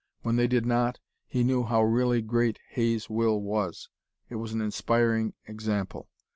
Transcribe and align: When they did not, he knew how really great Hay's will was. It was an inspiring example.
When 0.23 0.35
they 0.35 0.47
did 0.47 0.65
not, 0.65 0.97
he 1.27 1.43
knew 1.43 1.63
how 1.63 1.83
really 1.83 2.23
great 2.23 2.57
Hay's 2.71 3.07
will 3.07 3.39
was. 3.39 3.87
It 4.29 4.37
was 4.37 4.51
an 4.51 4.59
inspiring 4.59 5.35
example. 5.45 6.09